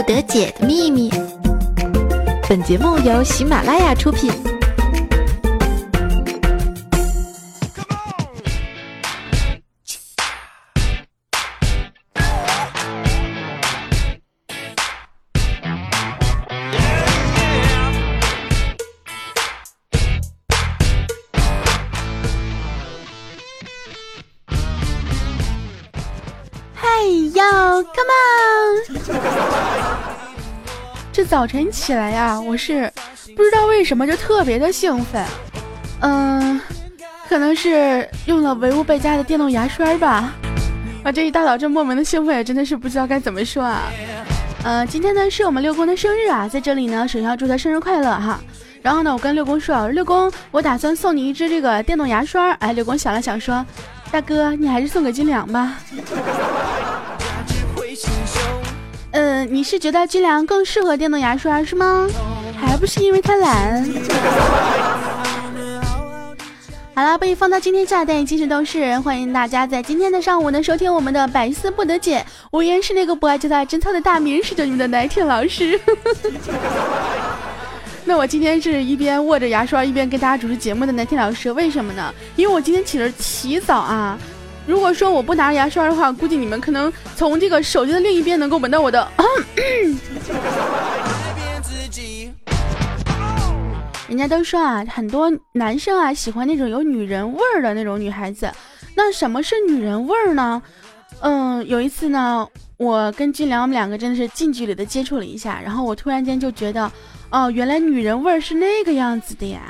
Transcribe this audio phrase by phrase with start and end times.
[0.00, 1.10] 不得解的秘密。
[2.48, 4.32] 本节目由喜马拉雅出品。
[31.30, 32.92] 早晨起来呀，我是
[33.36, 35.24] 不知道为什么就特别的兴奋，
[36.00, 36.60] 嗯，
[37.28, 40.32] 可能是用了唯物贝佳的电动牙刷吧，
[41.04, 43.84] 啊，这一大早这莫名的兴奋，也真的是不知道该怎么说啊。
[44.64, 48.40] 呃，今天呢是我们六公的生日啊，在这里呢首先要祝他生日快乐哈。
[48.82, 52.50] 然后呢，我跟六公说，六公，我打算送你一支这个电动牙刷。
[52.54, 53.64] 哎，六公想了想说，
[54.10, 55.76] 大哥，你还是送给金良吧。
[59.12, 62.06] 嗯，你是觉得军粮更适合电动牙刷是吗？
[62.58, 63.84] 还不是因为他懒。
[66.94, 72.24] 好了，被放到今天下单，其实都是欢迎大家在今天的上午呢收听我们的百思不得解。
[72.50, 75.80] 我依然是那个不爱就爱贞操的大名，是着你们的奶铁老师。
[78.04, 82.14] 那我今天是一边握着牙刷一边跟大家主持节目的奶铁老师，为什么呢？
[82.36, 84.18] 因为我今天起了起早啊。
[84.70, 89.08] 如果说我不拿牙刷的话，估计你们可能从这个手机的另一边能够闻到我的。
[94.06, 98.48] 人家都说啊，很多男生啊喜欢那种有女人味儿的那种女孩子。
[98.94, 100.62] 那什么是女人味儿呢？
[101.20, 106.88] 嗯，有一次呢，我跟俊良我们两个真的是近距离的接触了一下，然后我突然间就觉得，
[107.30, 109.60] 哦，原来女人味儿是那个样子的呀。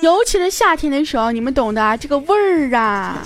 [0.00, 3.18] 尤其是夏天的时候，你们懂的，这个味儿啊。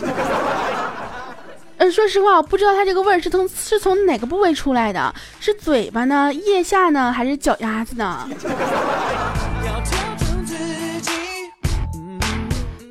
[1.77, 8.29] 嗯， 说实话，我不知道它这个味儿是从是从哪个部位出来的，是嘴巴呢、腋下呢，还是脚丫子呢？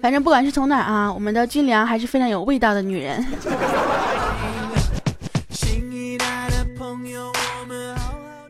[0.01, 3.25] 反正不管是从哪啊，我们的军粮还是非常有味道的女人。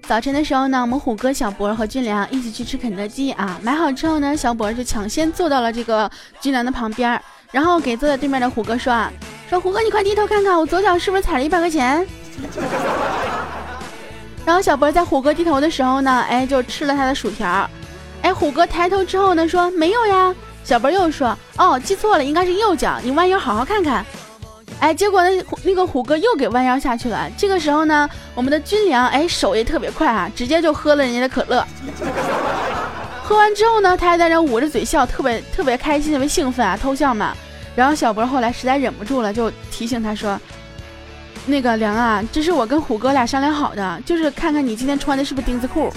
[0.06, 3.58] 早晨的时候呢，我们虎哥、小博和俊良一起去吃肯德基啊。
[3.64, 7.20] 买好之后呢，小博就抢先坐到了这个俊良的旁边，
[7.52, 9.10] 然后给坐在对面的虎哥说啊
[9.50, 12.06] ：“说虎哥，你快低头看看，我左脚是不是踩了一百块钱？”
[14.46, 17.68] 然后小博在虎哥低头的时候呢，哎，就吃了他的薯条。
[18.22, 20.36] 哎，虎哥抬头之后呢，说：“没有呀。”
[20.66, 24.06] 小博又说：“哦，记错了，应该是右脚，你弯腰好好看看。”
[24.84, 27.32] 哎，结果呢，那个虎哥又给弯腰下去了。
[27.38, 31.66] 这个时候呢，我们的军粮哎手也特别快啊，直接就喝了人家的可乐。
[33.24, 37.34] 喝完之后呢，他还在那捂着嘴笑，特别特别开心，特别兴奋啊，偷笑嘛。
[37.78, 40.38] 然后小博后来实在忍不住了，就提醒他说
[41.48, 45.90] ：“那个梁啊，这是我跟虎哥俩商量好的，就是看看你今天穿的是不是钉子裤。”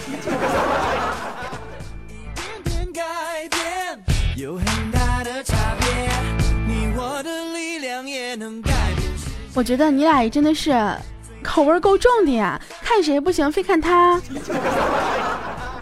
[9.57, 10.79] 我觉得你俩也真的是
[11.43, 14.21] 口味够重的呀，看谁不行非看他。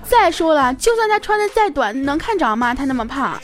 [0.05, 2.73] 再说了，就算他穿的再短，能看着吗？
[2.73, 3.37] 他那么胖。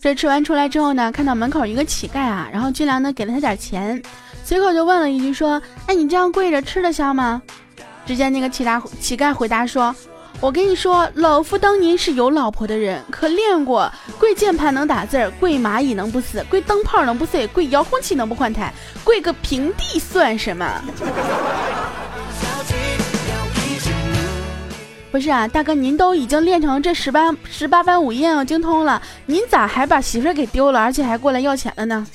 [0.00, 4.02] 这吃完出来之后呢，看到门口一个乞丐啊，然后军良呢给了他点钱，
[4.44, 7.42] 随口就问了一句说：“哎，你这样跪着吃得消吗？”
[8.06, 9.94] 只见那个乞丐乞丐回答说。
[10.40, 13.90] 我跟你说，老夫当年是有老婆的人，可练过。
[14.20, 18.72] 跪键盘能打字儿，跪蚂蚁能不死，跪灯泡能不碎，跪遥控器能不换台，
[19.02, 20.80] 跪个平地算什么？
[25.10, 32.06] 不是啊，大哥，您都已经练成这十八十八般武艺要精通了，您咋还把媳妇儿给丢了，而且还过来要钱了呢？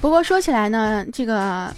[0.00, 1.70] 不过说起来呢，这个。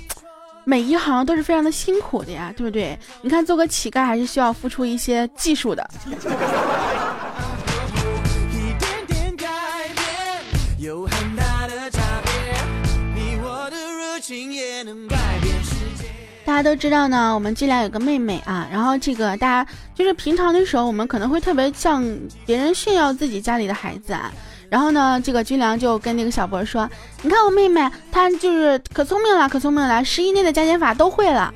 [0.65, 2.98] 每一行都是非常的辛苦的呀，对不对？
[3.22, 5.91] 你看，做个乞丐还是需要付出一些技术的。
[16.44, 22.05] 大家都知道呢，我们这俩有个妹妹啊，然后这个大家就是平常的时候，我们可能会特别向
[22.44, 24.32] 别人炫耀自己家里的孩子啊。
[24.70, 26.88] 然后呢，这个军良就跟那个小博说
[27.22, 31.52] ：“你看我妹妹，她就是可聪明了，可聪明了，十以内的加减法都会了。”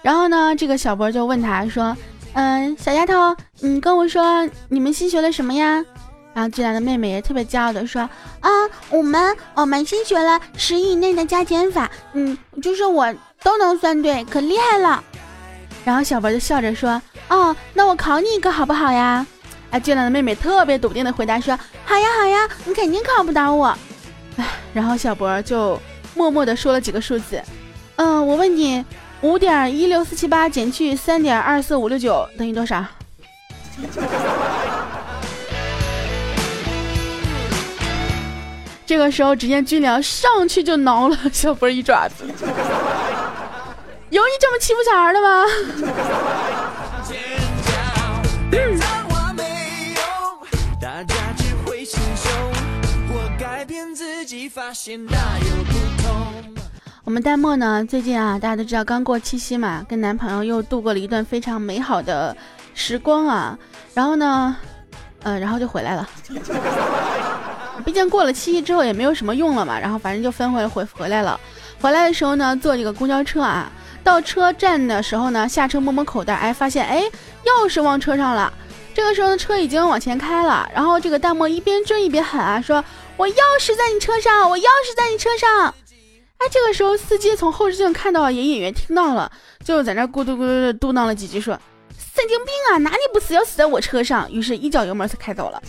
[0.00, 1.94] 然后呢，这个小博就问他说
[2.32, 5.84] ：“嗯，小丫头，你跟我说你们新学了什么呀？”
[6.32, 8.02] 然后军良的妹妹也特别骄傲的说
[8.40, 8.50] ：“啊，
[8.88, 13.12] 我们我们新学了十以内的加减法，嗯，就是我
[13.42, 15.04] 都能算对，可厉害了。”
[15.84, 19.26] 然后小博就笑着说：“哦，那我考你一个好不好呀？”
[19.70, 23.76] 哎，俊朗的妹妹特别笃定的回答说：“好呀好呀，你肯定考不倒我。”
[24.38, 25.80] 哎，然后小博就
[26.14, 27.42] 默默的说了几个数字。
[27.96, 28.84] 嗯，我问你，
[29.22, 32.84] 五点一六四七八减去三点二四五六九等于多少？
[38.86, 42.24] 这个时候，只见军良上去就挠了小波一爪子。
[44.10, 45.44] 有你这么欺负小孩的吗？
[54.48, 55.72] 发现大有不
[56.02, 56.54] 同
[57.04, 62.36] 我们淡漠呢，最近啊，大家都知道刚过七夕嘛，跟男朋友又度过了一段非常美好的
[62.74, 63.56] 时光啊。
[63.94, 64.56] 然后呢，
[65.22, 66.08] 嗯，然后就回来了。
[67.84, 71.38] 毕竟过了七夕之后也没有什么用了嘛，然后反正就分回回回来了。
[71.80, 73.70] 回来的时候呢，坐这个公交车啊，
[74.02, 77.02] 到车站的时候呢，下车摸摸口袋，哎，发现哎
[77.44, 78.52] 钥匙忘车上了。
[78.92, 82.82] 这个时候呢，车已经往前开了，然后这个淡漠一边追一边喊啊，说
[83.16, 85.74] 我钥匙在你车上，我钥匙在你车上。
[86.38, 89.30] 哎，这个时候司机从后视镜看到，也隐约听到了，
[89.64, 91.58] 就在那咕嘟咕嘟的嘟囔了几句，说
[91.96, 94.30] 神经病啊，哪里不死要死在我车上？
[94.30, 95.62] 于是，一脚油门才开走了。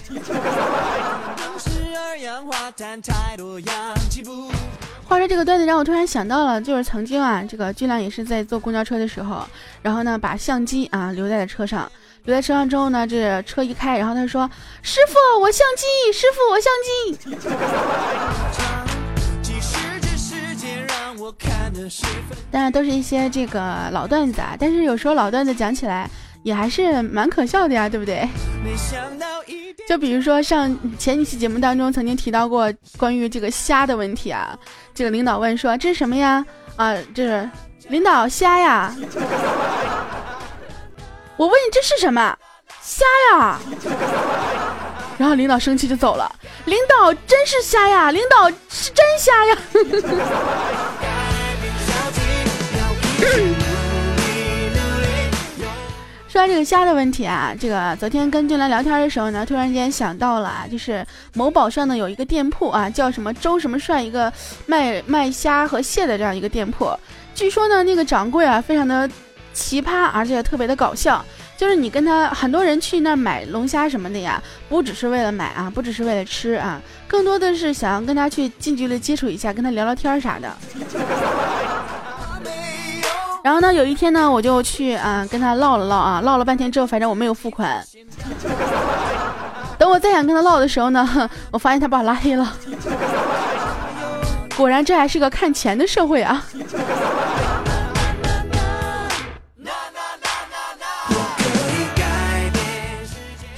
[5.05, 9.47] 话说这个段子让我突然想到了，就是曾经啊，这个俊亮也是在坐公交车的时候，
[9.81, 11.89] 然后呢把相机啊留在了车上，
[12.27, 14.47] 留在车上之后呢，这车一开，然后他说
[14.83, 17.17] ：“师傅，我相机，师傅，我相机。”
[22.51, 26.07] 当然都是一些这个老段子啊，但是有时候老段子讲起来。
[26.43, 28.25] 也还是蛮可笑的呀，对不对？
[29.85, 34.57] 就比如说上前几期节目当中曾经提到过关于这个虾的问题啊，
[34.93, 36.45] 这个领导问说这是什么呀？
[36.77, 37.49] 啊，这是
[37.89, 38.95] 领导虾呀。
[41.37, 42.35] 我问你这是什么？
[42.81, 43.59] 虾呀。
[45.17, 46.31] 然后领导生气就走了。
[46.65, 49.57] 领导真是虾呀，领导是真虾呀。
[56.27, 64.31] 说完这个虾的问题啊，这个昨天跟俊兰聊天的时候呢，突然间想到了，就是某宝上呢有一个店铺啊，叫什么周什么帅，一个
[64.67, 66.95] 卖卖虾和蟹的这样一个店铺。
[67.33, 69.09] 据说呢，那个掌柜啊非常的
[69.57, 71.25] 奇葩，而且特别的搞笑。
[71.57, 74.39] 就是你跟他很多人去那买龙虾什么的呀，
[74.69, 80.55] 不只是为了买啊，不只是为了吃啊，更多的是想要跟他去近距离接触一下，跟他聊聊天啥的。
[83.43, 87.83] 然后呢，有一天呢，我就去啊跟他唠了唠啊，唠了半天之后，反正我没有付款。
[89.79, 92.53] 等我再想跟他唠的时候呢， 我发现他把我拉黑了。
[94.55, 96.43] 果然，这还是个看钱的社会啊。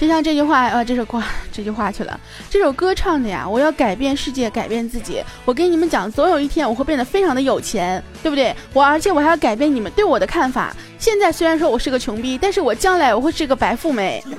[0.10, 1.22] 像这句话，呃，这首歌，
[1.52, 2.20] 这句话去了。
[2.50, 5.24] 这首歌唱的呀，我要改变世界，改变自己。
[5.46, 8.56] 我跟你们讲，总有一天我会变得非常的有钱，对不对？
[8.74, 10.76] 我而且我还要改变你们对我的看法。
[10.98, 14.24] 现在虽然说我是个穷逼，但是我将来我会是个白富美。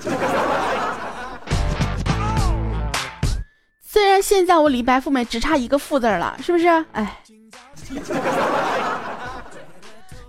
[3.80, 6.66] 虽然现在我离白富美只差一个富字了，是不是？
[6.92, 7.16] 哎。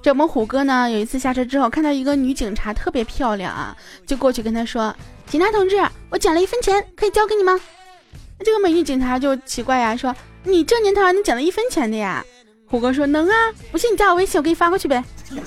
[0.02, 4.96] 这我们虎哥呢，有一次下车之后看到一个女警察特别漂亮啊，就过去跟她说
[5.30, 7.60] ：“警察同志，我捡了一分钱，可以交给你吗？”
[8.44, 12.26] 这个美女警察就奇怪呀，说：“你这年头还能捡到一分钱的呀？”
[12.68, 13.36] 虎哥说：“能啊，
[13.72, 15.04] 不信你加我微信，我给你发过去呗。”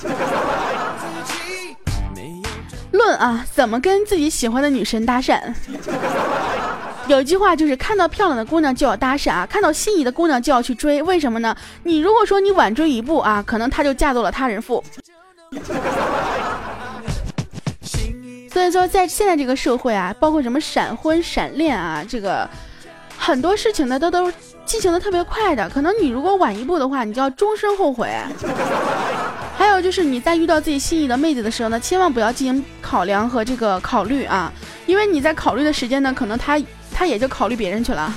[2.93, 5.53] 论啊，怎么跟自己喜欢的女神搭讪？
[7.07, 11.55] 有一句话就是看到漂亮的姑娘就要搭讪啊，看到心仪的姑娘就要去追，为什么呢？
[11.83, 14.83] 你如果说你晚追一步啊，可能她就嫁做了他人妇。
[18.51, 22.49] 所以说，在现在这个社会啊，包括什么闪婚、闪恋啊，这个
[23.17, 24.31] 很多事情呢，都都
[24.65, 25.69] 进行的特别快的。
[25.69, 28.09] 可能你如果晚一步的话，你就要终身后悔。
[29.55, 34.51] 还有就是你在遇到自己心仪的妹子的时候呢，千万不要进行考量和这个考虑啊，
[34.87, 36.59] 因为你在考虑的时间呢，可能她。
[36.97, 38.13] 他也就考虑别人去了，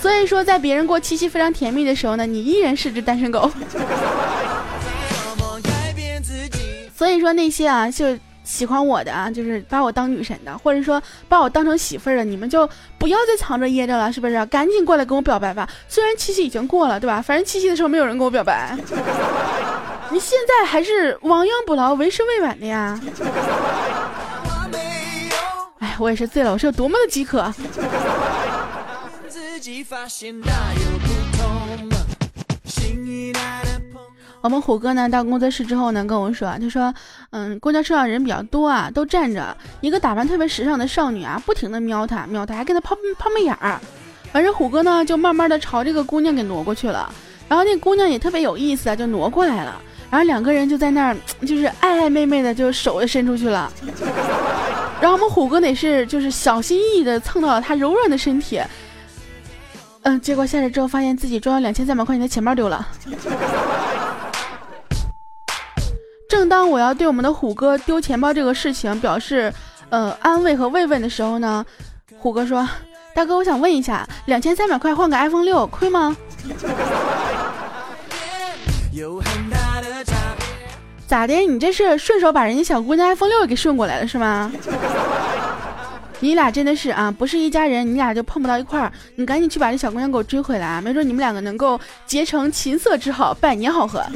[0.00, 3.50] 所以说在别人过七夕非常甜蜜的时候呢，你依然是只单身狗。
[6.96, 14.46] 所以说那些啊，就喜欢我的啊，就是把我当女神的，或者说把我当成媳妇儿的，你们就不要再藏着掖着了，是不是？
[14.46, 15.68] 赶紧过来跟我表白吧！
[15.88, 17.20] 虽然七夕已经过了，对吧？
[17.20, 18.76] 反正七夕的时候没有人跟我表白，
[20.10, 23.00] 你现在还是亡羊补牢，为时未晚的呀。
[26.00, 27.52] 我也是醉了，我是有多么的饥渴。
[34.40, 36.94] 我们虎哥呢到工作室之后呢跟我说，他说，
[37.32, 43.78] 嗯，公交车上人比较多啊，都站着，一个打扮特别时尚的少女啊，不停的瞄他，瞄他，还跟他抛抛媚眼儿。
[44.32, 47.12] 反正虎哥呢就慢慢的朝这个姑娘给挪过去了，
[47.46, 49.78] 然后那姑娘也特别有意思啊，就挪过来了，
[50.10, 53.72] 然后两个人就在那儿 就是爱爱妹妹的，就手就伸出去了。
[55.00, 58.60] 然后我们虎哥得是就是小心翼翼的蹭到了她柔软的身体。
[60.02, 62.86] 嗯，结果下来之后，发现自己装了两千三百块钱的钱包丢了。
[66.28, 69.52] 正当我要对我们的虎哥丢钱包这个事情表示
[69.90, 71.64] 呃安慰和慰问的时候呢，
[72.18, 72.66] 虎哥说
[73.14, 76.16] ：“大哥，我想问一下，两千三百块换个 iPhone 六亏吗？”
[81.10, 81.34] 咋的？
[81.34, 84.52] 你这是顺手把人家小姑娘 iPhone 六给顺过来了是吗？
[86.22, 88.92] 你俩真的是啊，不是一家人，你俩就碰不到一块儿。
[89.16, 94.04] 你赶紧去把这小姑娘给我追回来啊，没准你们两个能够结成琴瑟之好，百年好合。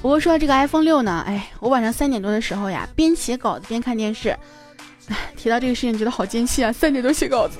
[0.00, 4.30] 不过说到这个 iPhone 六呢，哎，我晚上三点多的时候呀，边写稿子边看电视，
[5.10, 7.58] 哎，提到这个事情觉得好艰辛啊，三点多写稿子。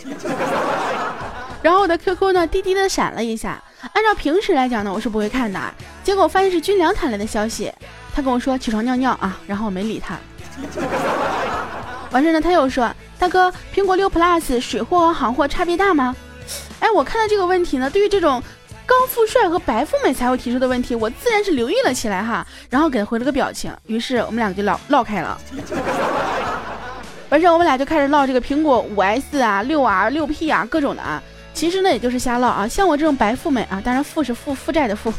[1.64, 3.58] 然后我的 QQ 呢，滴滴的闪了一下。
[3.94, 5.58] 按照平时来讲呢，我是不会看的。
[6.02, 7.72] 结果发现是军粮弹来的消息，
[8.14, 10.14] 他跟我说起床尿尿啊，然后我没理他。
[12.10, 16.14] 完事呢，他又说大哥，苹果六 Plus 水货和行货差别大吗？
[16.80, 18.42] 哎，我看到这个问题呢，对于这种
[18.84, 23.74] 高富帅和白富美才会提出的问题，我自然是留意了起来哈，然后给他回了个表情。
[23.86, 25.40] 于是我们两个就唠唠开了。
[27.30, 31.22] 完事我们俩就开始唠这个苹果五 S 啊、六 R、六 P 啊，各种的啊。
[31.54, 32.68] 其实呢，也就是瞎唠啊。
[32.68, 35.10] 像我这种白富美啊，当然富是负负债的富，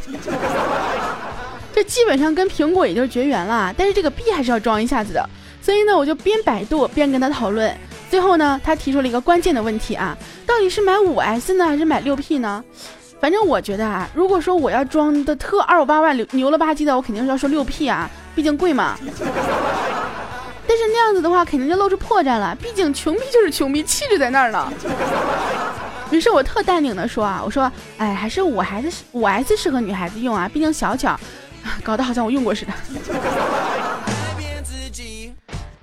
[1.74, 3.74] 这基本上跟苹果也就绝缘了。
[3.78, 5.28] 但是这个币还是要装一下子的。
[5.62, 7.76] 所以呢，我就边百度边跟他讨论。
[8.12, 10.16] 最后呢，他提出了一个关键的问题啊，
[10.46, 12.64] 到底是买五 S 呢，还是买六 P 呢？
[13.20, 18.96] 反正我觉得啊，如果说我要装的特二五八万牛牛了吧唧的，我肯定是要说六 P 啊，毕竟贵嘛。
[20.68, 22.56] 但是那样子的话，肯定就露出破绽了。
[22.62, 24.72] 毕竟穷逼就是穷逼，气质在那儿呢。
[26.12, 31.20] 于是我特淡定的说啊，我说，哎，还是五 S 五 S 适合女孩子用啊，毕竟小巧，
[31.84, 32.74] 搞得好像我用过似的。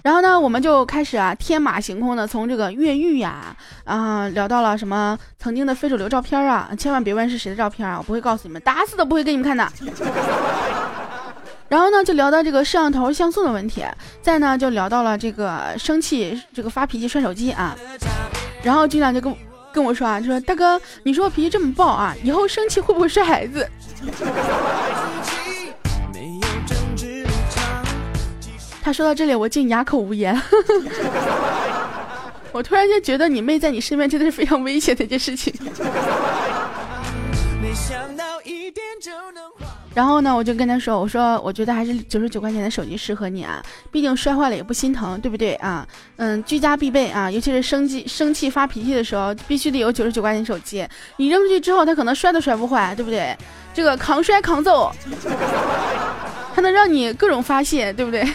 [0.03, 9.69] 然后呢，我们就开始啊，天马行空的从这个越狱呀，啊，聊到了什么曾经的非主流照片啊，千万别问是谁的照片啊，我不会告诉你们，打死都不会给你们看的。
[11.69, 13.85] 然后呢，就聊到这个摄像头像素的问题，
[14.21, 17.77] 再呢就聊到了这个生气这个发脾气摔手机啊，
[18.63, 19.35] 然后军长就跟。
[19.73, 23.67] 跟我说啊，就说大哥，你说我脾气这么暴啊，以后生气会不会摔孩子？
[28.83, 30.37] 他说到这里，我竟哑口无言。
[32.53, 35.55] 我突然间觉得你妹在你身边真的是非常危险的一件事情。
[37.63, 39.51] 没想到一点就能
[39.95, 45.87] 然后呢，我就跟他说：“我说，我觉得还是九十九块钱的手机适合你啊，毕竟摔坏了也不心疼，对不对啊？
[46.17, 50.87] 嗯，居家必备啊，尤其是生气、生气发脾气的时候，必须得有九十九块钱手机。
[51.19, 53.37] 你扔出去之后，它可能摔都摔不坏，对不对？
[53.75, 54.91] 这个抗摔抗揍，
[56.55, 58.27] 还能让你各种发泄，对不对？”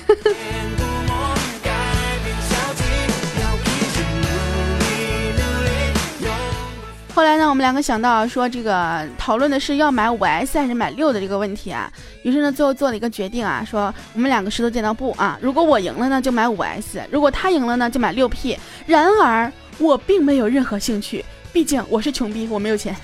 [7.18, 11.92] 后来呢，我们两个想到说，这个讨论的是要买五 S 还是买六的这个问题啊。
[12.22, 18.56] 于是呢，最后做了一个决定啊，说我们两个石头剪刀布啊，如果我赢了呢，就买五 S；如果他赢了呢，就买六 P。
[18.86, 22.96] 然而我并没有任何兴趣，毕竟我是穷逼，我没有钱。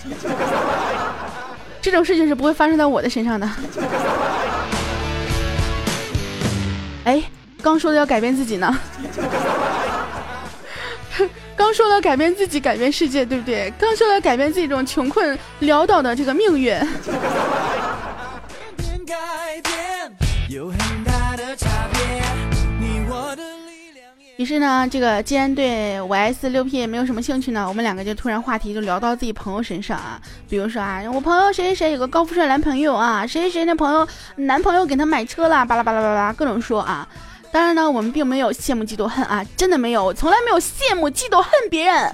[1.81, 3.49] 这种事情是不会发生在我的身上的。
[7.05, 7.23] 哎，
[7.63, 8.79] 刚说的要改变自己呢。
[11.55, 13.71] 刚说了改变自己，改变世界，对不对？
[13.79, 16.75] 刚说了改变自己这种穷困潦倒的这个命运。
[24.37, 30.19] 于是呢，这个既然对五 S 六 P 也没有什么兴趣呢，我们两个就突然话题就聊到自己朋友身上啊。
[30.49, 34.05] 比如说啊，我朋友谁谁谁有个高富帅男朋友啊，谁谁谁那朋友
[34.35, 37.07] 男朋友给他买车了，巴拉巴拉巴拉各种说啊。
[37.53, 42.11] 当然呢，我们并没有羡慕嫉妒恨啊，真的没有，我从来没有羡慕嫉妒恨别人。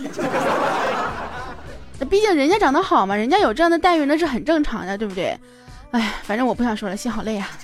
[1.98, 5.39] 那 毕竟人家长得好嘛，人家有这样的待遇那是很正常的，对不对？
[5.91, 7.50] 哎，反正我不想说了，心好累啊。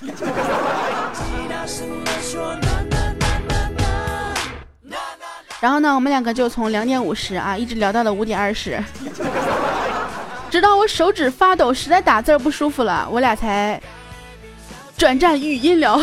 [5.60, 8.82] 然后呢，我们两个就从两点五十啊，一直聊到了五点二十，
[10.48, 13.78] 直到我手指发抖，实在打字不舒服了，我俩才
[14.96, 16.00] 转战语音聊。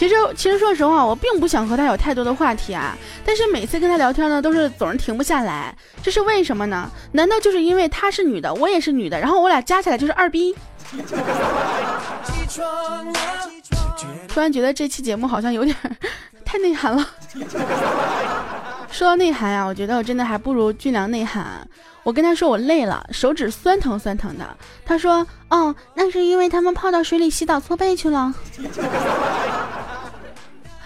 [0.00, 2.96] 其实，其实说实话，我并不想和他有太多的话题啊。
[3.22, 6.90] 但是每次跟他聊天呢，都是总是停不下来，这是为什么呢？
[7.12, 10.56] 难道就是因为她是女的，我也是女的，然后我俩加起来就是二逼？
[14.26, 15.76] 突然觉得这期节目好像有点
[16.46, 17.06] 太内涵了。
[18.90, 21.68] 说到内涵啊，我觉得我真的还不如俊良内涵。
[22.02, 24.56] 我跟他说我累了，手指酸疼酸疼的。
[24.86, 28.32] 他说：“哦，那是因为他们泡到水里洗澡搓背去了。”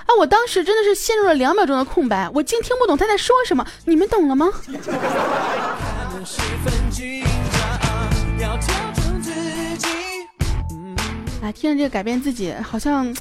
[0.06, 0.14] 啊！
[0.18, 3.66] 我当时真的是陷入了两秒钟的空白，我竟听不懂他在说什么。
[3.84, 4.50] 你们懂了吗？
[11.42, 13.14] 啊，听着这个改变自己，好像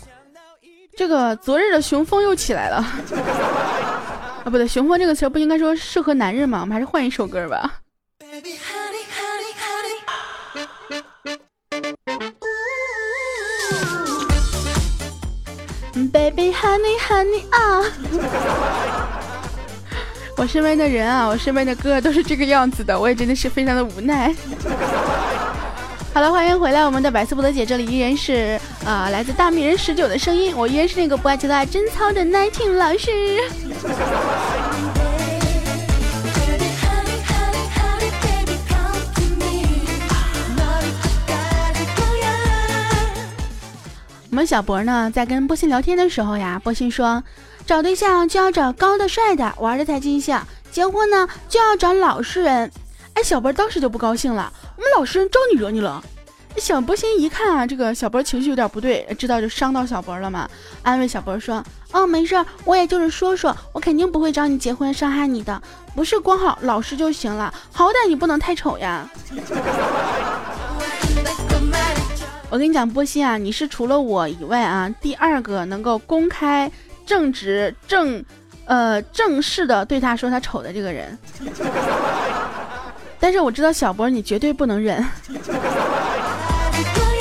[0.96, 2.78] 这个昨日的雄风又起来了。
[2.78, 6.62] 啊，不对，雄风这个词不应该说适合男人吗？
[6.62, 7.80] 我们还是换一首歌吧。
[8.20, 9.54] Baby honey honey
[11.80, 12.33] honey.
[16.12, 17.84] Baby, honey, honey 啊！
[20.36, 24.34] 我身边的人啊，我身边的歌都是这个样子的，我也真的是非常的无奈。
[26.14, 33.10] 好了，欢迎回来，我们的百思不得姐，这里依然是啊，来自大名人十九的声音，我依然是那个不爱节奏爱真操的 Nineteen 老师。
[44.34, 47.24] 我们小博呢，在跟波鑫聊天的时候呀，波鑫说，
[47.68, 50.36] 找对象就要找高的、帅的，玩的才尽兴；
[50.72, 52.72] 结婚呢，就要找老实人。
[53.14, 56.04] 哎，小博当时就不高兴了，我们老实人招你惹你了？
[56.58, 60.50] 小波鑫一看啊，这个小博情绪有点不对，知道就伤到小博了嘛，
[60.82, 65.62] 安慰小博说，哦，没事，我也就是说说，我肯定不会找你结婚，伤害你的，
[65.94, 69.08] 不是光好老实就行了，好歹你不能太丑呀。
[72.54, 76.72] 我跟你讲，波西啊，你是除了我以外啊，第二个能够公开、
[77.04, 78.24] 正直、正，
[78.66, 81.18] 呃，正式的对他说他丑的这个人。
[83.20, 85.04] 但是我知道小波你绝对不能忍。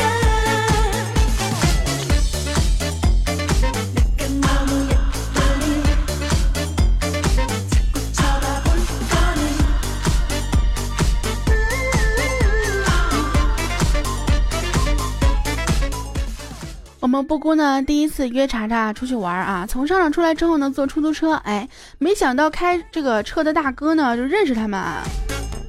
[17.22, 25.02] 布姑呢，第一次约查查出去玩啊，从商场出来之后呢，坐出租车，哎，没想到开这个车的大哥呢就认识他们啊，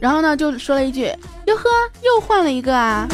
[0.02, 1.06] 然后呢就说了一句
[1.46, 1.64] ：“哟呵，
[2.02, 3.08] 又换了一个啊。”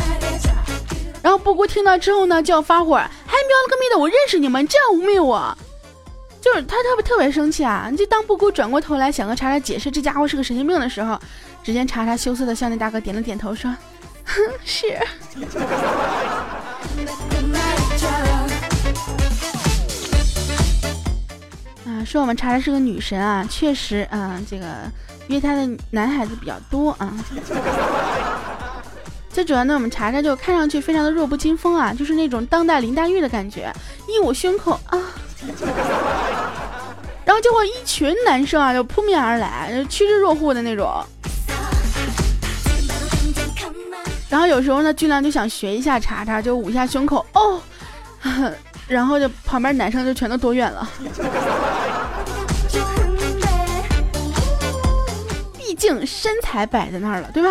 [1.21, 5.57] 然后布姑听到之后呢就要发火，还喵了个咪的，我认识你们，这样污蔑我，
[6.41, 7.91] 就是他特别特别生气啊！
[7.97, 11.19] 就当布姑转过头来想和查查解释这家伙是个神经病的时候，
[11.61, 13.69] 只见查查羞涩的向那大哥点了点头，说
[14.23, 14.97] ：“哼，是。”
[22.09, 24.65] 说我们查查是个女神啊，确实啊，这个
[25.27, 27.13] 约她的男孩子比较多啊。
[29.29, 33.71] 最主要呢，我们查查就看上去非常的弱不禁风啊，就是那种当代林黛玉的感觉，
[34.07, 34.97] 一捂胸口啊，
[37.23, 40.91] 然后就会一群男生啊就扑面而来，趋之若鹜的那种。
[44.29, 47.61] 然后有时候呢，俊亮就想学一下查查，就捂一下胸口哦。
[48.89, 50.89] 然后就旁边男生就全都躲远了，
[55.79, 57.49] 竟身材摆在那儿了，对吧？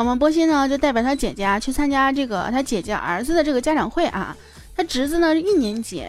[0.00, 4.34] 我们波西呢，就代表他姐姐去参加这个他姐姐儿子的这个家长会啊。
[4.74, 6.06] 他侄子呢是一年级，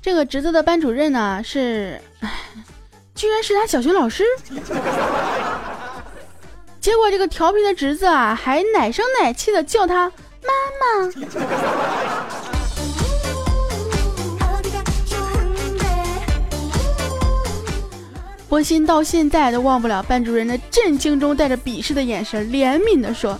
[0.00, 2.00] 这个侄子的班主任呢是，
[3.14, 4.24] 居然是他小学老师。
[6.80, 11.12] 结果这个调皮的侄子啊，还奶声奶气的叫他妈妈。
[18.54, 23.36] 波心到现在都忘不了班主任那震惊中带着鄙视的眼神，怜悯的说：“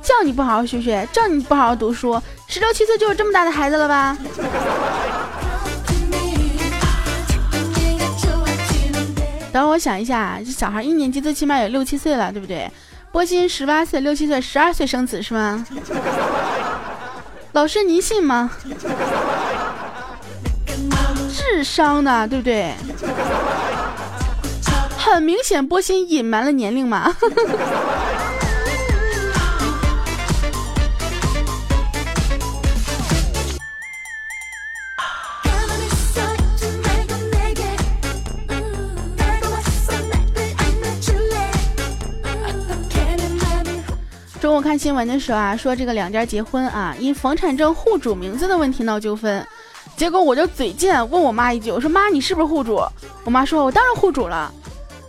[0.00, 4.16] 叫你不好好学学，叫你不好好读书，十六七岁就有这么大的孩子了吧？”
[9.52, 12.66] 等我想一下，这小孩一年级最起码有六七岁了，对不对？
[13.12, 15.66] 波心十八岁，六七岁，十二岁生子是吗？
[17.52, 18.50] 老师您信吗？
[21.30, 22.72] 智商呢，对不对？
[25.06, 27.14] 很明显波心隐瞒了年龄嘛。
[44.40, 49.46] 中午看新闻的时候啊，说这个两家结婚啊，因房产证户主名字的问题闹纠纷。
[49.96, 52.82] 结果我就嘴贱问我妈一句，我说妈，你是不是户主？
[53.24, 54.52] 我妈说，我当然户主了。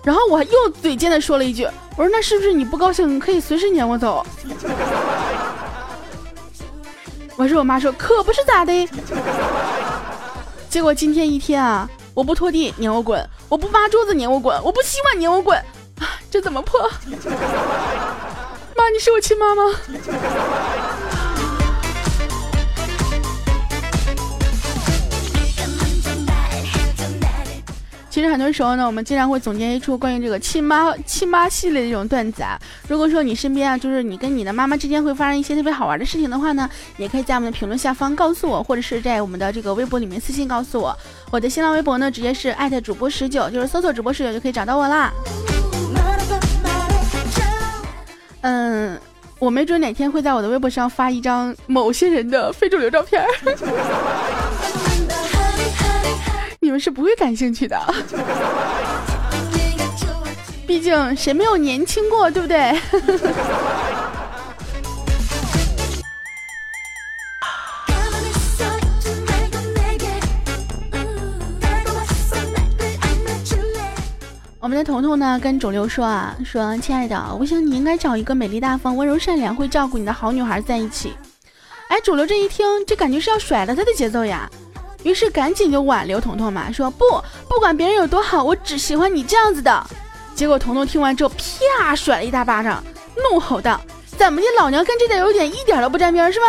[0.07, 1.67] 然后我又嘴贱的说了一句，
[1.97, 4.25] 我说那是不是你不高兴可以随时撵我走？
[7.35, 8.89] 我说我妈说可不是咋的。
[10.69, 15.57] 结果今天一天啊，我不拖地撵我滚，我不抹桌子撵我滚，我不洗碗撵我滚，
[15.99, 16.89] 啊，这怎么破？
[18.77, 19.63] 妈，你是我亲妈吗？
[28.17, 32.59] 其实很多时候呢，我们经常会总结一出关于这个亲妈亲妈系列的这种段子啊。
[32.87, 40.97] 如果说你身边啊，就是你跟你的妈妈之间会发生一些特别好玩的事情的话呢，也可以在我们的评论下方告诉我，或者是在我们的这个微博里面私信告诉我。
[41.29, 45.13] 我的新浪微博呢，直接是艾特主播十九，就是搜索主播十九就可以找到我啦。
[48.41, 48.99] 嗯，
[49.37, 53.23] 我没准哪天会在我的微博上发一张某些人的非主流照片
[56.67, 57.79] 你们是不会感兴趣的，
[60.67, 62.77] 毕竟谁没有年轻过，对不对？
[74.59, 81.13] 我们的彤彤呢，跟肿瘤说啊，说亲爱的，我想你应该找一个美丽大方、温柔善良、会照顾你的好女孩在一起。
[81.87, 84.49] 哎，肿瘤这一听，这感觉是要甩了他的节奏呀，
[85.07, 87.05] 于是赶紧就挽留彤彤嘛，说不，
[87.47, 89.81] 不管别人有多好，我只喜欢你这样子的。
[90.35, 92.83] 结果彤彤听完之后，啪甩了一大巴掌，
[93.31, 93.79] 怒吼道
[94.17, 96.45] ：“怎么的，老娘跟这点优点一点都不沾边是吗？”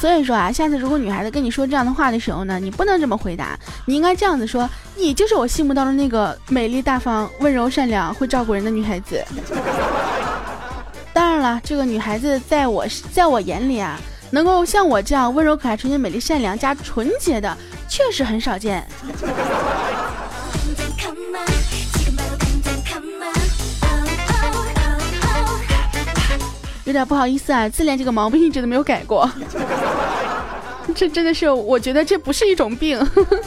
[0.00, 9.24] 所以说啊，下次如果女孩子跟你说这样的话的时候呢，你不能这么回答，你应该这样子说：你就是我心目当中那个美丽大方、温柔善良、会照顾人的女孩子。
[11.12, 13.98] 当然了，这个女孩子在我在我眼里啊，
[14.30, 17.56] 能够像我这样温柔可爱、纯洁美丽、善良加纯洁的，
[17.88, 18.86] 确实很少见。
[26.84, 29.30] 有点不好意思啊，自恋这个毛病一直都没有改过。
[30.94, 32.98] 这真的是，我觉得这不是一种病。
[32.98, 33.42] 呵 呵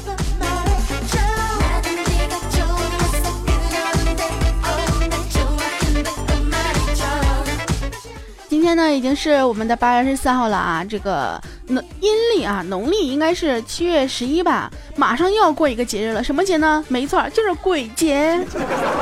[8.71, 16.81] 天呢，已经是我们的八月二十四号了啊，这个农阴历啊，农历应该是七月十一吧，马上又要过一个节日了，什么节呢？
[16.87, 18.39] 没错，就是鬼节。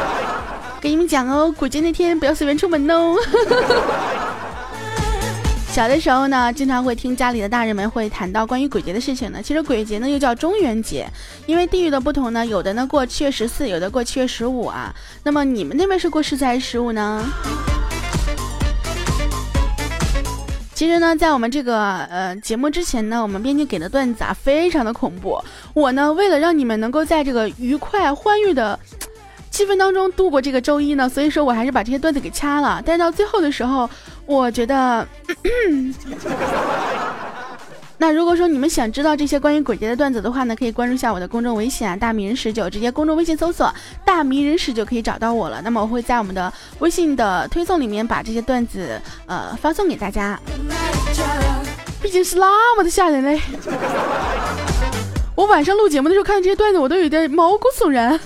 [0.82, 3.16] 给你们讲哦，鬼节那天不要随便出门哦。
[5.72, 9.40] 小的时候呢，经常会听家里的大人们会谈到关于鬼节的事情呢。
[9.44, 11.08] 其实鬼节呢又叫中元节，
[11.46, 14.92] 因为地域的不同呢，有的呢过七月十四，有的过七月十五啊。
[15.22, 17.24] 那么你们那边是过十四还是十五呢？
[20.80, 25.38] 其实呢，在我们这个呃节目之前呢，我们编辑给的段子啊非常的恐怖。
[25.74, 28.80] 我呢为了让你们能够在这个愉快欢愉的。
[29.52, 32.82] 气氛当中度过这个周一呢，所以说我还是把这些段子给掐了。
[32.86, 33.90] 但是到最后的时候，
[34.26, 35.06] 我觉得，
[38.02, 43.70] 那如果说你们想知道这些关于鬼节的段子的话呢，可以关注一下我的公众微信啊，大迷人十九，直接公众微信搜索
[44.06, 45.62] “大迷人十九”可以找到我了。
[45.62, 50.40] 那么我会在我们的微信的推送里面把这些段子呃发送给大家。
[52.02, 53.42] 毕竟是那么的吓人嘞。
[55.36, 58.18] 我晚上录节目的时候看这些段子，我都有点毛骨悚然。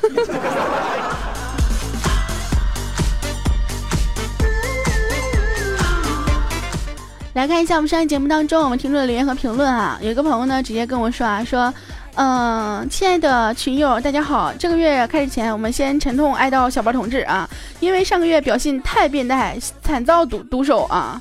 [7.33, 11.73] 来看一下我们上期节目当中我们听众的留言和评论啊，有一个朋友呢直接跟我说啊，说，
[12.13, 21.19] 嗯，亲爱的群友，大家好，这个月开始前，我们先沉痛哀悼小包同志啊，因为上个月表现太变态，惨遭毒毒手啊。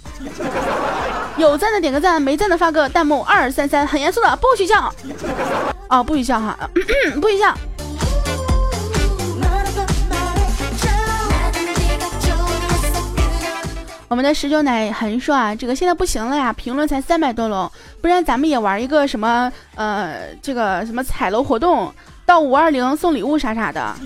[1.38, 4.92] 有赞的点个赞，没赞的发个弹幕二三三，很严肃的，不许笑。
[5.88, 6.58] 哦，不许笑哈，
[7.22, 7.56] 不许笑。
[14.12, 17.72] 我们的十九奶横说啊，这个现在不行了呀，评论才三百多楼，
[18.02, 21.90] 不然咱们也玩一个什么呃，这个什么彩楼活动，
[22.26, 23.96] 到五二零送礼物啥啥的。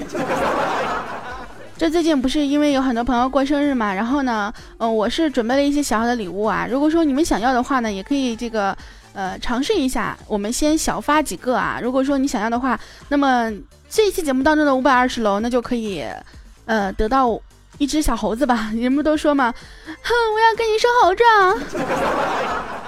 [1.76, 6.68] 这最近不是因为有很多朋友过生日嘛，然后呢，嗯，我是准备了一些小小的礼物啊。
[6.70, 8.78] 如果说你们想要的话呢，也可以这个，
[9.12, 10.16] 呃尝试一下。
[10.28, 13.52] 我们先小发几个啊，如果说你想要的话，那么
[13.90, 16.04] 这一期节目当中的五百二十楼，那就可以
[16.66, 17.36] 呃得到
[17.78, 18.70] 一只小猴子吧。
[18.76, 19.52] 人们都说嘛，
[20.02, 21.54] 哼，我要跟你生猴子啊，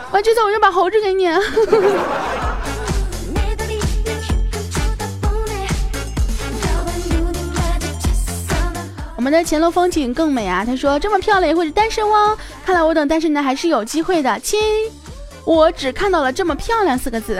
[0.12, 1.28] 我这次我就把猴子给你。
[9.16, 10.64] 我们的前路风景更美啊！
[10.64, 14.38] 他说这么漂亮也会是单身哦，看来我等单身的还是有机会的。
[14.40, 14.58] 亲，
[15.44, 17.38] 我只看到了这么漂亮四个字。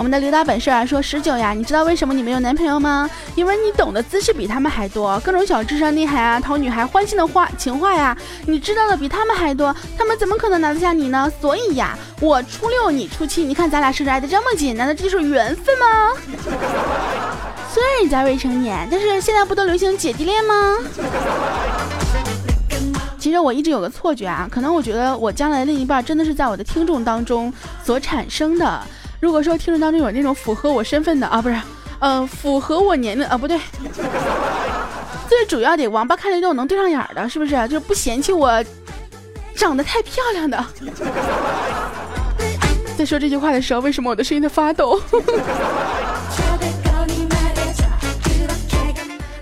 [0.00, 3.08] 我们的刘大本事啊说十九呀，你知道为什么你没有男朋友吗？
[3.34, 11.30] 因为你懂的姿势比他们还多，各种小智商厉害啊，讨女孩欢心的话情话呀，你知道的比他们还多，他们怎么可能拿得下你呢？
[11.38, 14.74] 所以呀，我初六你初七，你看咱俩是不是挨得这么紧？
[14.74, 16.16] 难道这就是缘分吗？
[17.70, 20.78] 虽然人家未成年，但是现在不都流行姐弟恋吗？
[23.18, 27.52] 其实我一直有个错觉啊，可能我觉得我将来的另一半真的是在我的听众当中
[27.84, 28.80] 所产生的。
[29.20, 31.60] 如果说听众当中有那种符合我身份的啊，不是，
[31.98, 33.60] 嗯，符合我年龄啊，不对，
[35.28, 37.50] 最主要得王八看得动，能对上眼的，是不是？
[37.68, 38.64] 就是不嫌弃我
[39.54, 40.64] 长得太漂亮的。
[42.96, 44.98] 在说这句话的时候，为什么我的声音在发抖？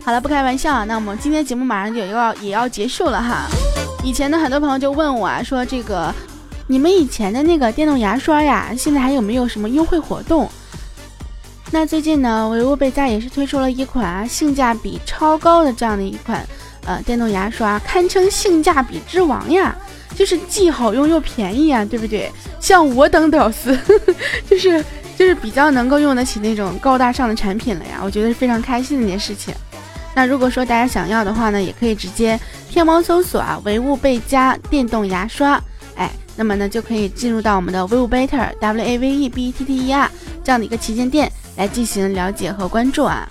[0.04, 3.46] 好了，不开玩笑，那我们今天节目马上就要也要结束了哈。
[4.02, 6.12] 以前呢，很多朋友就问我啊，说这个。
[6.70, 10.46] 你们以前的那个电动牙刷呀，现在还有没有什么优惠活动？
[11.70, 16.46] 那最近呢，唯物贝佳也是推出了一款性价比超高的这样的一款
[16.84, 19.74] 呃电动牙刷，堪称性价比之王呀，
[20.14, 22.30] 就是既好用又便宜啊，对不对？
[22.60, 23.74] 像我等屌丝，
[24.48, 24.84] 就是
[25.16, 29.54] 就是比较能够用得起那种高大上的产品了呀，我觉得是非常开心的一件事情。
[30.14, 35.62] 那如果说大家想要的话呢，也可以直接天猫搜索啊，唯物贝佳电动牙刷，
[36.38, 40.08] 那么呢，就可以进入到我们的 w e Better W A V E B E T T E R
[40.44, 43.28] 这样的一个旗舰店来进行了解和关注啊。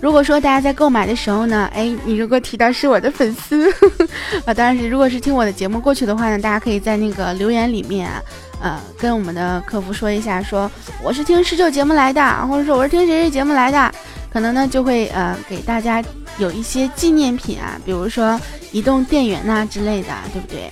[0.00, 3.68] 如果说大家在购买的时候呢，哎，你如果提到是我的粉丝
[4.46, 8.22] 啊，当然是如果是听我的节目过去的话呢，大家可以在那个留言里面啊，
[8.60, 10.70] 呃，跟我们的客服说一下，说
[11.02, 13.92] 我是听十九节目来的，或者说我是听谁谁节目来的，
[14.30, 16.04] 可能呢就会呃给大家
[16.38, 18.38] 有一些纪念品啊，比如说
[18.72, 20.70] 移动电源呐之类的，对不对？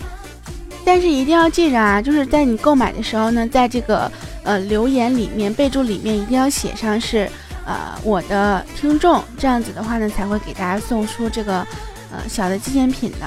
[0.84, 4.10] 但是一定要记着啊，就是在你购买的时候呢，在这个
[4.42, 7.28] 呃留言里面备注里面一定要写上是
[7.64, 11.66] 呃我的听众，这样子的话呢才会给大家送出这个
[12.12, 13.26] 呃小的纪念品的。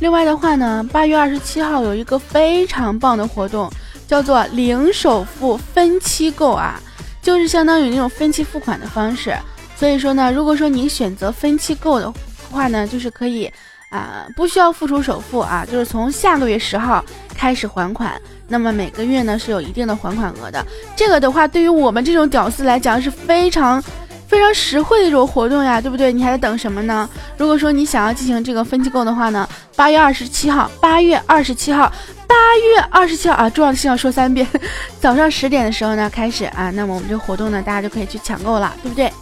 [0.00, 3.70] 另外的话呢，八月二十七号有一个非常棒的活动，
[4.06, 6.78] 叫做零首付分期购啊，
[7.22, 9.34] 就是相当于那种分期付款的方式。
[9.76, 12.12] 所以说呢，如果说你选择分期购的
[12.50, 13.50] 话呢，就是可以。
[13.90, 20.64] 啊，不需要付出首付啊，就是从下个月十号开始还款，那么每个月呢是有一定的还款额的。
[20.96, 23.82] 这个的话，对于我们这种屌丝来讲是非常
[24.28, 26.12] 非常实惠的一种活动呀，对不对？
[26.12, 27.08] 你还在等什么呢？
[27.36, 31.92] 如果说你想要进行这个分期购的话呢，八月二十七号，八月二十七号，
[32.28, 34.46] 八月二十七号啊，重要的事情要说三遍，
[35.00, 39.12] 早上十点的时候呢开始啊，那么我们这个活动呢，大家就可以去抢购了，对不对？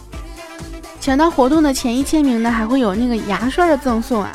[1.01, 4.31] 抢到活动的前一千名呢，还会有那个牙刷的赠送啊。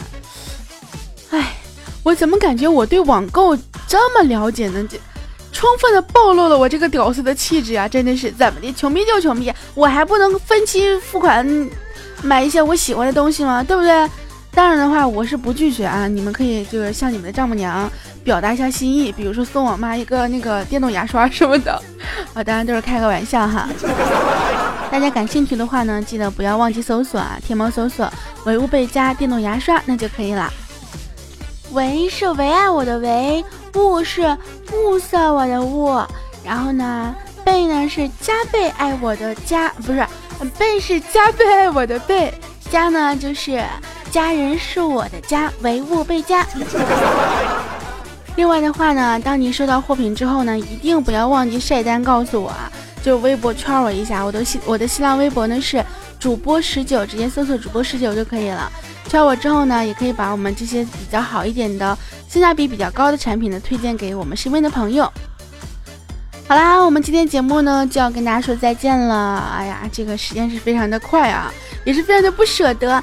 [2.04, 3.56] 我怎么感觉我对网购
[3.88, 4.86] 这么了解呢？
[4.88, 4.96] 这
[5.52, 7.88] 充分的暴露了我这个屌丝的气质啊！
[7.88, 11.46] 真的是怎么的，穷逼就穷逼，我还不能分期付款
[12.22, 13.62] 买一些我喜欢的东西吗？
[13.62, 14.08] 对不对？
[14.52, 16.06] 当然的话，我是不拒绝啊！
[16.06, 17.90] 你们可以就是向你们的丈母娘
[18.22, 21.80] 表达一下心意，比如说送我妈一个那个电动牙刷什么的
[22.34, 22.44] 啊！
[22.44, 23.68] 当然都是开个玩笑哈。
[24.90, 28.12] 大家感兴趣的话呢，记得不要忘记搜索啊，天猫搜索
[28.44, 30.52] “唯物贝佳电动牙刷”那就可以了。
[31.74, 34.36] 唯是唯爱我的唯，物是
[34.72, 36.00] 物色我的物，
[36.44, 40.06] 然后呢，倍呢是加倍爱我的加，不是
[40.56, 42.32] 倍是加倍爱我的倍，
[42.70, 43.62] 家呢就是
[44.10, 46.46] 家人是我的家，唯物倍加。
[48.36, 52.70] 另外的话呢，当你收到货品之后呢，一定不要忘记晒单告诉我啊，
[53.02, 55.84] 就微博圈我一下，我的新我的新浪微博呢是
[56.20, 58.70] 主播十九，直接搜索主播十九就可以了。
[59.08, 61.96] 挑我之后呢，也可以把我们这些比较好一点的、
[62.28, 65.10] 性价比比较高的产品呢，推荐给我们身边的朋友。
[66.46, 69.54] 好啦，我们今天节目呢就要跟大家说再见了。
[69.56, 71.52] 哎呀，这个时间是非常的快啊，
[71.84, 73.02] 也是非常的不舍得。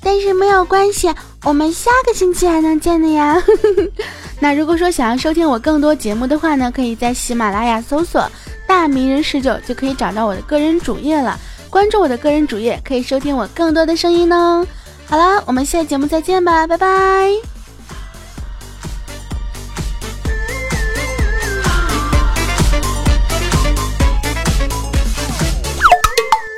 [0.00, 3.40] 但是没有关系，我们下个星期还能见的呀。
[4.40, 8.28] 那如果说想要收听我更多节目的话呢，可以在喜马拉雅搜索
[8.66, 11.38] “大名人十九”就可以找到我的个人主页了。
[11.70, 14.66] 关注我的个人主页，可以收听我更多的声音哦。
[15.06, 17.30] 好了，我们下期节目再见吧，拜拜。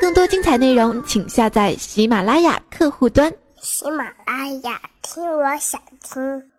[0.01, 3.31] 更多精彩内容，请下载喜马拉雅客户端。
[3.61, 6.56] 喜马拉雅，听我想听。